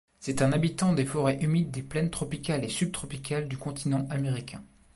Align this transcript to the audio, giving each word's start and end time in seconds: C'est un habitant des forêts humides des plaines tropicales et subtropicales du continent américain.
C'est 0.19 0.41
un 0.41 0.51
habitant 0.51 0.93
des 0.93 1.05
forêts 1.05 1.37
humides 1.43 1.69
des 1.69 1.83
plaines 1.83 2.09
tropicales 2.09 2.65
et 2.65 2.69
subtropicales 2.69 3.47
du 3.47 3.55
continent 3.59 4.07
américain. 4.09 4.63